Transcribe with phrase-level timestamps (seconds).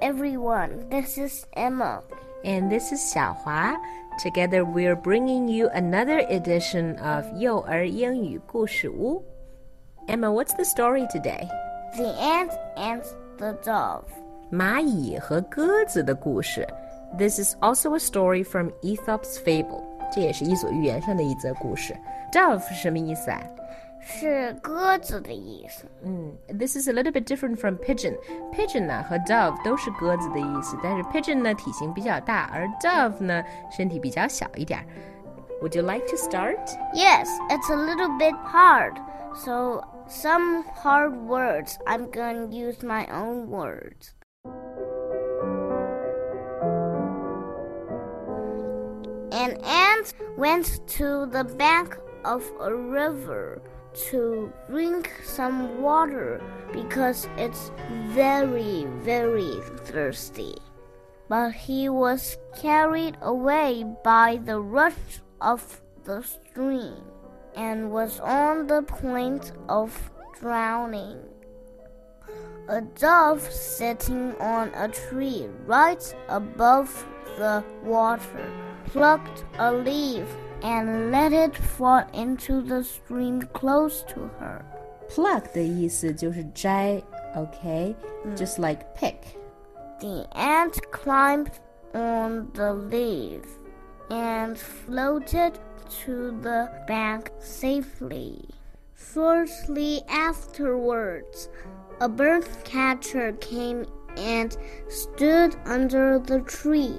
[0.00, 0.88] everyone.
[0.90, 2.02] This is Emma.
[2.44, 3.76] And this is Xiaohua.
[4.22, 9.22] Together we're bringing you another edition of 幼儿英语故事屋.
[10.06, 11.48] Emma, what's the story today?
[11.96, 13.02] The ant and
[13.38, 14.04] the dove.
[14.52, 16.66] 蚂蚁和鸽子的故事.
[17.18, 19.82] This is also a story from Aesop's Fable.
[20.12, 21.96] 这也是伊索寓言上的一则故事。
[22.32, 23.40] Dove 是什么意思啊？
[24.08, 25.86] 是鸽子的意思。
[26.02, 28.16] 嗯，This is a little bit different from pigeon.
[28.52, 34.84] Pigeon 呢和 dove 都是鸽子的意思，但是 pigeon 呢体型比较大，而 dove 呢身体比较小一点。
[35.62, 36.58] Would you like to start?
[36.92, 38.98] Yes, it's a little bit hard.
[39.34, 41.78] So some hard words.
[41.86, 44.12] I'm going to use my own words.
[49.32, 53.62] An ant went to the bank of a river
[54.09, 57.71] to drink some water because it's
[58.07, 60.55] very, very thirsty.
[61.27, 67.03] But he was carried away by the rush of the stream
[67.55, 71.19] and was on the point of drowning.
[72.67, 77.05] A dove sitting on a tree right above
[77.37, 78.51] the water
[78.85, 80.27] plucked a leaf
[80.62, 84.64] and let it fall into the stream close to her.
[85.08, 87.02] Pluck 的意思就是摘，
[87.34, 87.94] OK，、
[88.24, 89.16] 嗯、just like pick.
[90.00, 91.50] The ant climbed
[91.92, 93.42] on the leaf
[94.10, 95.52] and floated
[96.04, 98.48] to the bank safely.
[98.96, 101.48] Shortly afterwards,
[102.00, 104.56] a bird catcher came and
[104.88, 106.96] stood under the tree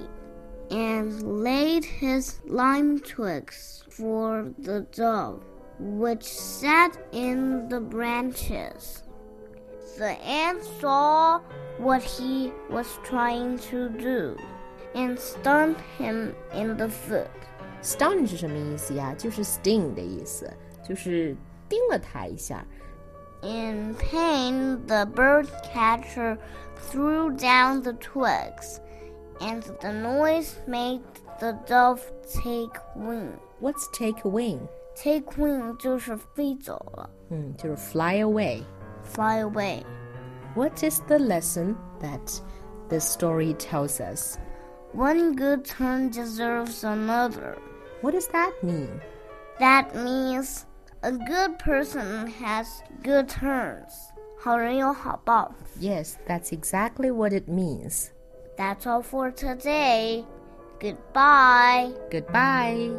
[0.70, 5.42] and laid his lime twigs for the dove,
[5.78, 9.02] which sat in the branches.
[9.98, 11.40] The ant saw
[11.78, 14.36] what he was trying to do
[14.94, 17.30] and stung him in the foot.
[17.82, 19.14] Stung 是什么意思呀？
[19.16, 20.52] 就是 sting 的意思，
[20.86, 21.36] 就是
[21.68, 22.64] 叮了他一下。
[23.42, 26.38] In pain, the bird catcher
[26.90, 28.80] threw down the twigs
[29.40, 31.02] and the noise made
[31.40, 32.00] the dove
[32.42, 33.32] take wing.
[33.60, 34.68] What's take wing?
[34.94, 37.10] Take wing 就是飞走了。
[37.30, 38.62] 嗯，就是 fly away.
[39.04, 39.82] Fly away.
[40.54, 42.40] What is the lesson that
[42.88, 44.38] this story tells us?
[44.94, 47.58] One good turn deserves another.
[48.00, 49.00] What does that mean?
[49.58, 50.64] That means
[51.02, 52.66] a good person has
[53.02, 53.92] good turns.
[54.38, 55.52] 好人有好报.
[55.78, 58.10] Yes, that's exactly what it means.
[58.61, 60.23] That's all for today.
[60.79, 61.93] Goodbye.
[62.11, 62.91] Goodbye.